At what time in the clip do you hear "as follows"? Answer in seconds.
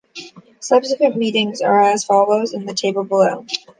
1.83-2.55